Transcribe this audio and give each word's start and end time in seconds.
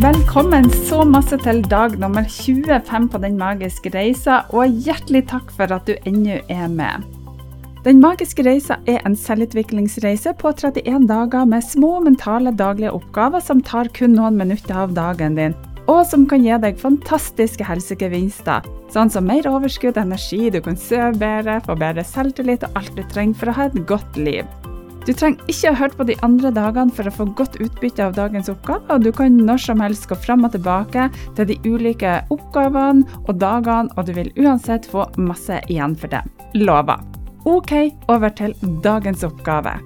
Velkommen 0.00 0.64
så 0.88 1.02
masse 1.04 1.36
til 1.42 1.58
dag 1.68 1.92
nummer 2.00 2.24
25 2.24 3.08
på 3.12 3.18
Den 3.20 3.34
magiske 3.36 3.90
reisa, 3.92 4.38
og 4.48 4.78
hjertelig 4.86 5.26
takk 5.28 5.50
for 5.52 5.74
at 5.76 5.84
du 5.84 5.92
ennå 6.08 6.38
er 6.48 6.70
med. 6.72 7.04
Den 7.84 8.00
magiske 8.00 8.40
reisa 8.46 8.78
er 8.88 9.02
en 9.04 9.16
selvutviklingsreise 9.18 10.32
på 10.40 10.54
31 10.56 11.04
dager 11.10 11.44
med 11.44 11.66
små 11.68 11.98
mentale 12.06 12.54
daglige 12.56 12.94
oppgaver 12.96 13.44
som 13.44 13.60
tar 13.60 13.92
kun 13.92 14.16
noen 14.16 14.40
minutter 14.40 14.78
av 14.86 14.96
dagen 14.96 15.36
din, 15.36 15.58
og 15.84 16.06
som 16.08 16.24
kan 16.24 16.48
gi 16.48 16.56
deg 16.64 16.80
fantastiske 16.80 17.68
helsegevinster, 17.68 18.64
sånn 18.94 19.12
som 19.12 19.28
mer 19.28 19.50
overskudd, 19.52 20.00
energi, 20.00 20.46
du 20.48 20.62
kan 20.64 20.80
sove 20.80 21.12
bedre, 21.20 21.60
få 21.68 21.76
bedre 21.76 22.08
selvtillit 22.08 22.64
og 22.70 22.80
alt 22.80 22.96
du 22.96 23.04
trenger 23.12 23.36
for 23.36 23.52
å 23.52 23.58
ha 23.60 23.68
et 23.68 23.80
godt 23.90 24.16
liv. 24.16 24.48
Du 25.06 25.14
trenger 25.16 25.40
ikke 25.48 25.70
ha 25.72 25.78
hørt 25.80 25.94
på 25.96 26.04
de 26.10 26.16
andre 26.26 26.50
dagene 26.52 26.92
for 26.92 27.08
å 27.08 27.14
få 27.14 27.26
godt 27.38 27.56
utbytte 27.64 28.04
av 28.04 28.16
dagens 28.18 28.50
oppgave, 28.52 28.84
og 28.92 29.04
du 29.04 29.08
kan 29.16 29.38
når 29.46 29.62
som 29.64 29.80
helst 29.80 30.08
gå 30.10 30.18
fram 30.20 30.44
og 30.44 30.52
tilbake 30.52 31.06
til 31.38 31.48
de 31.48 31.56
ulike 31.64 32.18
oppgavene 32.34 33.06
og 33.24 33.38
dagene, 33.40 33.88
og 33.96 34.08
du 34.08 34.12
vil 34.18 34.32
uansett 34.36 34.88
få 34.90 35.06
masse 35.16 35.62
igjen 35.72 35.96
for 35.96 36.12
det. 36.12 36.20
Lover. 36.60 37.00
OK, 37.48 37.72
over 38.12 38.28
til 38.36 38.52
dagens 38.84 39.24
oppgave. 39.24 39.78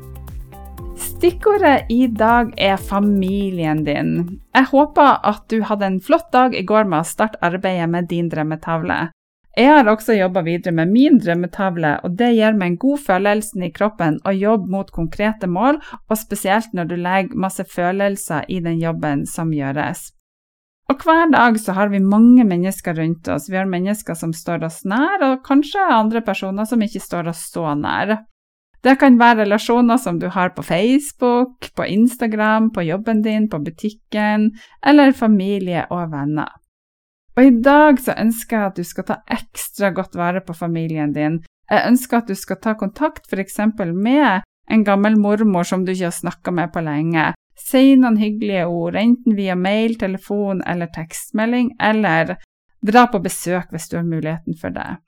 Stikkordet 0.98 1.86
i 1.90 2.08
dag 2.10 2.50
er 2.58 2.76
familien 2.78 3.84
din. 3.86 4.40
Jeg 4.54 4.70
håper 4.70 5.20
at 5.22 5.46
du 5.50 5.60
hadde 5.66 5.86
en 5.86 6.00
flott 6.02 6.30
dag 6.34 6.54
i 6.54 6.66
går 6.66 6.90
med 6.90 7.02
å 7.04 7.06
starte 7.06 7.38
arbeidet 7.46 7.86
med 7.90 8.10
din 8.10 8.30
drømmetavle. 8.32 8.98
Jeg 9.54 9.70
har 9.70 9.86
også 9.86 10.16
jobba 10.16 10.42
videre 10.42 10.74
med 10.74 10.90
min 10.90 11.20
drømmetavle, 11.22 11.92
og 12.02 12.16
det 12.18 12.32
gir 12.34 12.56
meg 12.58 12.72
en 12.72 12.80
god 12.82 13.04
følelse 13.06 13.60
i 13.62 13.70
kroppen 13.74 14.16
å 14.26 14.32
jobbe 14.34 14.66
mot 14.72 14.90
konkrete 14.90 15.46
mål, 15.46 15.78
og 16.10 16.18
spesielt 16.18 16.74
når 16.74 16.90
du 16.90 16.96
legger 16.98 17.38
masse 17.38 17.62
følelser 17.70 18.48
i 18.50 18.58
den 18.64 18.80
jobben 18.82 19.22
som 19.30 19.54
gjøres. 19.54 20.08
Og 20.90 21.00
hver 21.06 21.30
dag 21.32 21.56
så 21.62 21.72
har 21.78 21.88
vi 21.92 22.02
mange 22.02 22.44
mennesker 22.44 22.98
rundt 22.98 23.28
oss. 23.30 23.46
Vi 23.48 23.56
har 23.56 23.70
mennesker 23.70 24.18
som 24.18 24.34
står 24.36 24.66
oss 24.66 24.82
nær, 24.84 25.22
og 25.22 25.44
kanskje 25.46 25.86
andre 25.86 26.20
personer 26.26 26.66
som 26.68 26.82
ikke 26.82 27.00
står 27.00 27.30
oss 27.30 27.46
så 27.54 27.76
nær. 27.78 28.18
Det 28.84 28.98
kan 29.00 29.16
være 29.16 29.46
relasjoner 29.46 29.96
som 30.02 30.18
du 30.20 30.26
har 30.34 30.50
på 30.52 30.66
Facebook, 30.66 31.70
på 31.78 31.86
Instagram, 31.88 32.68
på 32.74 32.84
jobben 32.84 33.22
din, 33.24 33.48
på 33.48 33.62
butikken, 33.64 34.50
eller 34.84 35.16
familie 35.16 35.86
og 35.94 36.10
venner. 36.12 36.52
Og 37.36 37.44
i 37.44 37.50
dag 37.50 37.98
så 38.00 38.14
ønsker 38.20 38.56
jeg 38.56 38.70
at 38.70 38.78
du 38.78 38.86
skal 38.86 39.06
ta 39.08 39.16
ekstra 39.32 39.90
godt 39.94 40.14
vare 40.18 40.42
på 40.44 40.54
familien 40.54 41.12
din. 41.12 41.40
Jeg 41.70 41.88
ønsker 41.88 42.20
at 42.20 42.28
du 42.30 42.34
skal 42.38 42.60
ta 42.62 42.74
kontakt 42.78 43.26
f.eks. 43.30 43.58
med 43.94 44.44
en 44.70 44.84
gammel 44.84 45.16
mormor 45.20 45.66
som 45.66 45.84
du 45.84 45.92
ikke 45.92 46.10
har 46.10 46.18
snakka 46.18 46.50
med 46.54 46.72
på 46.72 46.82
lenge. 46.84 47.32
Si 47.58 47.94
noen 47.96 48.18
hyggelige 48.18 48.66
ord, 48.66 48.96
enten 48.96 49.36
via 49.36 49.54
mail, 49.54 49.96
telefon 49.98 50.62
eller 50.66 50.90
tekstmelding, 50.94 51.74
eller 51.82 52.36
dra 52.84 53.06
på 53.10 53.20
besøk 53.24 53.70
hvis 53.72 53.88
du 53.88 53.96
har 53.96 54.06
muligheten 54.06 54.58
for 54.60 54.74
det. 54.74 54.98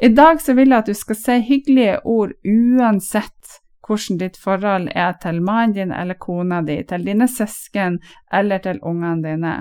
I 0.00 0.08
dag 0.08 0.40
så 0.40 0.54
vil 0.56 0.70
jeg 0.70 0.78
at 0.78 0.88
du 0.88 0.96
skal 0.96 1.18
si 1.18 1.40
hyggelige 1.44 1.98
ord 2.08 2.32
uansett 2.44 3.58
hvordan 3.84 4.20
ditt 4.20 4.36
forhold 4.38 4.88
er 4.94 5.16
til 5.20 5.42
mannen 5.42 5.74
din 5.74 5.92
eller 5.92 6.14
kona 6.14 6.62
di, 6.62 6.78
til 6.88 7.04
dine 7.04 7.26
søsken 7.28 7.98
eller 8.32 8.62
til 8.64 8.78
ungene 8.86 9.24
dine. 9.24 9.54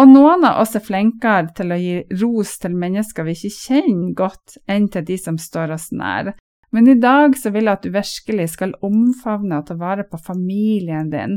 Og 0.00 0.08
noen 0.08 0.46
av 0.48 0.62
oss 0.62 0.72
er 0.78 0.84
flinkere 0.84 1.50
til 1.56 1.74
å 1.74 1.76
gi 1.76 1.96
ros 2.22 2.54
til 2.62 2.76
mennesker 2.78 3.26
vi 3.26 3.34
ikke 3.36 3.52
kjenner 3.52 4.14
godt, 4.16 4.56
enn 4.64 4.86
til 4.88 5.04
de 5.04 5.18
som 5.20 5.36
står 5.36 5.74
oss 5.76 5.90
nær. 5.92 6.32
Men 6.72 6.88
i 6.88 6.96
dag 7.02 7.34
så 7.36 7.50
vil 7.52 7.66
jeg 7.66 7.76
at 7.76 7.84
du 7.84 7.92
virkelig 7.92 8.46
skal 8.54 8.72
omfavne 8.86 9.58
og 9.58 9.66
ta 9.68 9.76
vare 9.76 10.06
på 10.08 10.20
familien 10.24 11.10
din. 11.12 11.36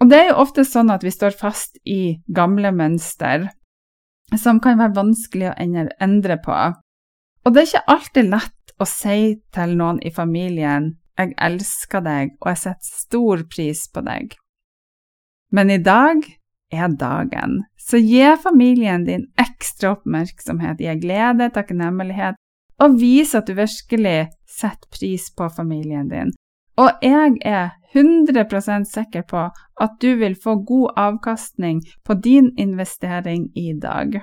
Og 0.00 0.08
det 0.08 0.22
er 0.22 0.30
jo 0.30 0.40
ofte 0.44 0.64
sånn 0.64 0.92
at 0.94 1.04
vi 1.04 1.12
står 1.12 1.36
fast 1.36 1.76
i 1.84 2.16
gamle 2.32 2.72
mønster, 2.72 3.48
som 4.38 4.60
kan 4.62 4.78
være 4.80 4.96
vanskelig 4.96 5.50
å 5.50 5.56
endre 6.00 6.38
på. 6.44 6.56
Og 7.44 7.52
det 7.52 7.62
er 7.62 7.68
ikke 7.70 7.92
alltid 7.96 8.30
lett 8.32 8.74
å 8.80 8.88
si 8.88 9.20
til 9.54 9.76
noen 9.76 10.00
i 10.02 10.10
familien 10.10 10.96
'jeg 11.16 11.32
elsker 11.40 12.00
deg, 12.00 12.36
og 12.40 12.48
jeg 12.48 12.58
setter 12.58 12.96
stor 13.04 13.44
pris 13.44 13.88
på 13.88 14.00
deg'. 14.04 14.36
Men 15.50 15.70
i 15.70 15.78
dag 15.78 16.24
er 16.72 16.88
dagen. 16.98 17.62
Så 17.76 17.98
gi 18.02 18.24
familien 18.42 19.04
din 19.04 19.26
ekstra 19.40 19.94
oppmerksomhet, 19.96 20.80
gi 20.80 20.96
glede, 21.00 21.50
takknemlighet, 21.54 22.38
og 22.82 22.98
vis 23.00 23.34
at 23.34 23.46
du 23.46 23.54
virkelig 23.56 24.28
setter 24.58 24.88
pris 24.92 25.30
på 25.36 25.48
familien 25.48 26.08
din. 26.10 26.32
Og 26.76 26.90
jeg 27.00 27.38
er 27.44 27.70
100% 27.96 28.84
sikker 28.84 29.24
på 29.30 29.46
at 29.80 30.00
du 30.00 30.16
vil 30.20 30.36
få 30.36 30.58
god 30.68 30.98
avkastning 31.00 31.80
på 32.04 32.14
din 32.14 32.50
investering 32.58 33.48
i 33.56 33.72
dag. 33.80 34.20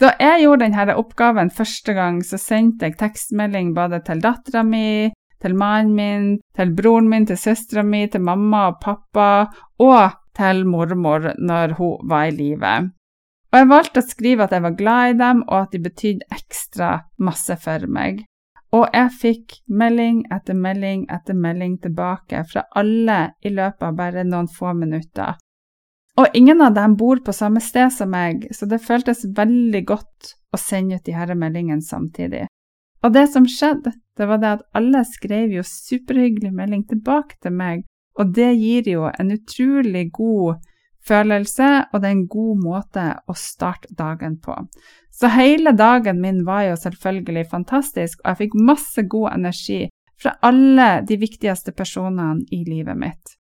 Da 0.00 0.12
jeg 0.20 0.42
gjorde 0.44 0.64
denne 0.64 0.96
oppgaven 0.96 1.50
første 1.50 1.92
gang, 1.96 2.20
så 2.24 2.38
sendte 2.40 2.88
jeg 2.88 2.98
tekstmelding 3.00 3.74
både 3.76 4.02
til 4.04 4.20
dattera 4.20 4.62
mi, 4.64 5.10
til 5.40 5.56
mannen 5.56 5.94
min, 5.96 6.26
til 6.56 6.72
broren 6.76 7.08
min, 7.08 7.26
til 7.28 7.38
søstera 7.40 7.84
mi, 7.84 8.06
til 8.08 8.24
mamma 8.24 8.66
og 8.70 8.80
pappa, 8.82 9.46
og 9.80 10.16
til 10.36 10.64
mormor 10.68 11.32
når 11.38 11.76
hun 11.80 12.08
var 12.10 12.28
i 12.28 12.36
live. 12.36 12.76
Og 13.52 13.60
jeg 13.60 13.70
valgte 13.70 14.02
å 14.02 14.06
skrive 14.06 14.46
at 14.46 14.52
jeg 14.52 14.64
var 14.64 14.78
glad 14.78 15.10
i 15.10 15.18
dem, 15.20 15.42
og 15.46 15.58
at 15.62 15.74
de 15.74 15.80
betydde 15.80 16.26
ekstra 16.34 16.90
masse 17.22 17.56
for 17.62 17.86
meg. 17.88 18.24
Og 18.74 18.88
jeg 18.92 19.12
fikk 19.20 19.54
melding 19.70 20.24
etter 20.34 20.58
melding 20.58 21.06
etter 21.12 21.38
melding 21.38 21.78
tilbake 21.80 22.42
fra 22.50 22.66
alle 22.76 23.20
i 23.40 23.52
løpet 23.54 23.86
av 23.86 23.96
bare 23.96 24.26
noen 24.26 24.50
få 24.50 24.74
minutter. 24.76 25.38
Og 26.16 26.36
ingen 26.36 26.60
av 26.64 26.74
dem 26.74 26.96
bor 26.96 27.20
på 27.24 27.32
samme 27.36 27.60
sted 27.60 27.92
som 27.92 28.10
meg, 28.12 28.48
så 28.52 28.66
det 28.68 28.82
føltes 28.84 29.24
veldig 29.36 29.82
godt 29.88 30.34
å 30.52 30.60
sende 30.60 30.96
ut 30.96 31.06
de 31.06 31.14
her 31.16 31.32
meldingene 31.36 31.84
samtidig. 31.84 32.46
Og 33.04 33.12
det 33.12 33.26
som 33.30 33.44
skjedde, 33.48 33.92
det 34.16 34.28
var 34.28 34.40
det 34.42 34.52
at 34.56 34.64
alle 34.76 35.04
skrev 35.06 35.52
jo 35.54 35.64
superhyggelig 35.64 36.52
melding 36.56 36.86
tilbake 36.88 37.36
til 37.44 37.54
meg 37.54 37.84
og 38.18 38.32
det 38.34 38.52
gir 38.56 38.88
jo 38.90 39.10
en 39.10 39.32
utrolig 39.34 40.10
god 40.12 40.62
følelse, 41.06 41.68
og 41.92 42.00
det 42.00 42.08
er 42.08 42.16
en 42.16 42.28
god 42.30 42.62
måte 42.64 43.06
å 43.28 43.36
starte 43.38 43.94
dagen 43.98 44.38
på. 44.42 44.56
Så 45.14 45.30
hele 45.32 45.72
dagen 45.76 46.20
min 46.20 46.42
var 46.44 46.66
jo 46.66 46.76
selvfølgelig 46.80 47.46
fantastisk, 47.50 48.20
og 48.24 48.32
jeg 48.32 48.42
fikk 48.44 48.58
masse 48.68 49.06
god 49.08 49.30
energi 49.36 49.86
fra 50.22 50.36
alle 50.44 51.02
de 51.08 51.18
viktigste 51.20 51.72
personene 51.76 52.44
i 52.52 52.64
livet 52.68 52.98
mitt. 52.98 53.36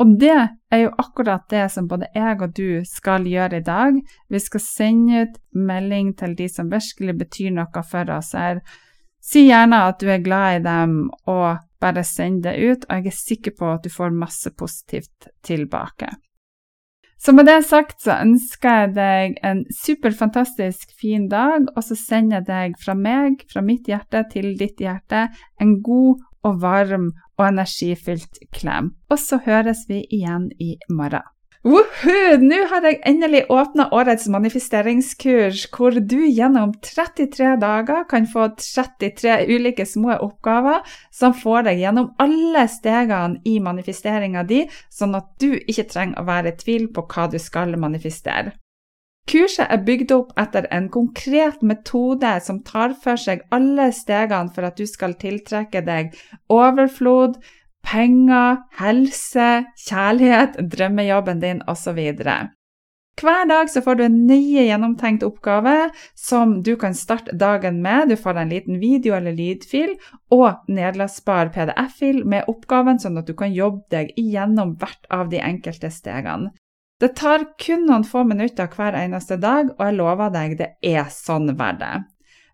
Og 0.00 0.14
det 0.20 0.36
er 0.72 0.78
jo 0.80 0.92
akkurat 0.98 1.44
det 1.52 1.66
som 1.74 1.88
både 1.88 2.08
jeg 2.14 2.38
og 2.40 2.54
du 2.56 2.80
skal 2.88 3.26
gjøre 3.28 3.58
i 3.60 3.64
dag. 3.66 3.98
Vi 4.32 4.38
skal 4.40 4.62
sende 4.64 5.24
ut 5.26 5.34
melding 5.52 6.14
til 6.16 6.36
de 6.38 6.46
som 6.48 6.70
virkelig 6.72 7.18
betyr 7.20 7.50
noe 7.58 7.82
for 7.84 8.12
oss 8.14 8.32
her. 8.32 8.62
Si 9.20 9.44
gjerne 9.50 9.82
at 9.90 10.00
du 10.00 10.08
er 10.08 10.22
glad 10.24 10.60
i 10.60 10.62
dem, 10.64 10.94
og 11.28 11.60
bare 11.80 12.04
send 12.06 12.42
det 12.44 12.56
ut, 12.58 12.84
og 12.88 12.98
jeg 12.98 13.12
er 13.12 13.16
sikker 13.16 13.56
på 13.58 13.70
at 13.74 13.84
du 13.84 13.92
får 13.92 14.12
masse 14.14 14.50
positivt 14.58 15.30
tilbake. 15.46 16.10
Så 17.20 17.34
med 17.36 17.44
det 17.50 17.58
sagt 17.68 17.98
så 18.00 18.14
ønsker 18.22 18.76
jeg 18.78 18.92
deg 18.96 19.34
en 19.44 19.66
superfantastisk 19.76 20.94
fin 21.00 21.26
dag, 21.28 21.66
og 21.76 21.84
så 21.84 21.96
sender 21.98 22.40
jeg 22.40 22.46
deg 22.48 22.78
fra 22.80 22.94
meg, 22.96 23.44
fra 23.52 23.60
mitt 23.64 23.90
hjerte 23.90 24.24
til 24.32 24.54
ditt 24.60 24.80
hjerte, 24.80 25.26
en 25.60 25.74
god 25.84 26.22
og 26.48 26.62
varm 26.62 27.10
og 27.36 27.44
energifylt 27.50 28.40
klem. 28.56 28.94
Og 29.12 29.20
så 29.20 29.40
høres 29.44 29.84
vi 29.88 30.00
igjen 30.08 30.48
i 30.56 30.78
morgen. 30.88 31.28
Woohoo! 31.60 32.38
Nå 32.40 32.56
har 32.70 32.86
jeg 32.88 33.02
endelig 33.04 33.42
åpna 33.52 33.90
årets 33.92 34.30
manifesteringskurs, 34.32 35.66
hvor 35.74 35.92
du 35.92 36.22
gjennom 36.24 36.72
33 36.80 37.50
dager 37.60 38.06
kan 38.08 38.24
få 38.24 38.46
33 38.56 39.34
ulike 39.52 39.84
små 39.84 40.16
oppgaver 40.24 40.80
som 41.12 41.36
får 41.36 41.68
deg 41.68 41.82
gjennom 41.82 42.08
alle 42.24 42.64
stegene 42.64 43.42
i 43.44 43.58
manifesteringa 43.60 44.46
di, 44.48 44.62
sånn 44.88 45.18
at 45.20 45.28
du 45.36 45.52
ikke 45.58 45.84
trenger 45.92 46.22
å 46.22 46.26
være 46.30 46.54
i 46.54 46.58
tvil 46.64 46.88
på 46.96 47.04
hva 47.12 47.28
du 47.28 47.36
skal 47.36 47.76
manifestere. 47.76 48.56
Kurset 49.28 49.68
er 49.68 49.84
bygd 49.84 50.16
opp 50.16 50.32
etter 50.40 50.64
en 50.72 50.88
konkret 50.88 51.60
metode 51.60 52.32
som 52.40 52.64
tar 52.64 52.96
for 53.04 53.20
seg 53.20 53.44
alle 53.52 53.90
stegene 53.92 54.48
for 54.54 54.64
at 54.64 54.80
du 54.80 54.88
skal 54.88 55.12
tiltrekke 55.20 55.84
deg 55.84 56.16
overflod, 56.48 57.36
penger, 57.86 58.62
helse, 58.78 59.50
kjærlighet, 59.88 60.58
drømmejobben 60.72 61.40
din 61.42 61.62
osv. 61.68 61.98
Hver 63.20 63.48
dag 63.48 63.68
så 63.68 63.82
får 63.84 63.98
du 63.98 64.04
en 64.06 64.20
nøye 64.28 64.62
gjennomtenkt 64.64 65.24
oppgave 65.26 65.90
som 66.16 66.60
du 66.64 66.72
kan 66.80 66.94
starte 66.96 67.34
dagen 67.36 67.82
med. 67.84 68.08
Du 68.08 68.16
får 68.16 68.38
en 68.40 68.52
liten 68.52 68.78
video 68.80 69.16
eller 69.16 69.36
lydfil 69.36 69.92
og 70.32 70.70
nedlastbar 70.72 71.50
PDF-fil 71.52 72.22
med 72.24 72.48
oppgaven, 72.48 73.00
sånn 73.02 73.20
at 73.20 73.28
du 73.28 73.34
kan 73.36 73.52
jobbe 73.52 73.84
deg 73.92 74.14
igjennom 74.16 74.76
hvert 74.80 75.04
av 75.12 75.28
de 75.28 75.42
enkelte 75.44 75.90
stegene. 75.92 76.54
Det 77.00 77.14
tar 77.16 77.44
kun 77.60 77.86
noen 77.88 78.04
få 78.04 78.24
minutter 78.28 78.68
hver 78.76 78.96
eneste 78.96 79.36
dag, 79.40 79.70
og 79.76 79.84
jeg 79.86 79.96
lover 79.96 80.32
deg, 80.32 80.56
det 80.60 80.72
er 80.84 81.06
sånn 81.12 81.48
verdt 81.56 81.80
det. 81.80 81.94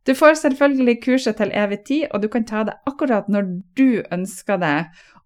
Du 0.07 0.15
får 0.15 0.39
selvfølgelig 0.43 1.01
kurset 1.03 1.37
til 1.41 1.51
evig 1.55 1.81
tid, 1.87 2.05
og 2.15 2.23
du 2.23 2.29
kan 2.31 2.45
ta 2.47 2.63
det 2.67 2.77
akkurat 2.87 3.29
når 3.29 3.49
du 3.79 4.03
ønsker 4.13 4.61
det. 4.63 4.77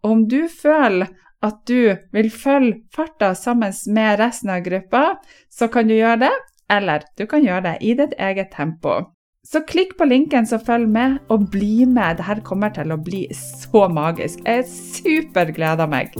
Og 0.03 0.11
om 0.11 0.23
du 0.29 0.47
føler 0.49 1.13
at 1.45 1.61
du 1.69 1.97
vil 2.13 2.31
følge 2.31 2.81
farta 2.95 3.35
sammen 3.35 3.73
med 3.87 4.21
resten 4.21 4.51
av 4.51 4.65
gruppa, 4.65 5.05
så 5.51 5.69
kan 5.69 5.89
du 5.89 5.95
gjøre 5.97 6.21
det, 6.25 6.35
eller 6.71 7.05
du 7.19 7.27
kan 7.27 7.45
gjøre 7.45 7.65
det 7.69 7.77
i 7.81 7.95
ditt 7.97 8.17
eget 8.19 8.53
tempo. 8.57 9.01
Så 9.45 9.65
klikk 9.65 9.97
på 9.99 10.05
linken 10.05 10.47
som 10.47 10.61
følger 10.61 10.93
med, 10.93 11.19
og 11.29 11.49
bli 11.51 11.85
med. 11.89 12.21
Dette 12.21 12.45
kommer 12.45 12.73
til 12.77 12.93
å 12.93 13.01
bli 13.01 13.25
så 13.37 13.89
magisk. 13.89 14.45
Jeg 14.45 14.65
er 14.65 14.69
supergleder 14.69 15.89
meg. 15.89 16.17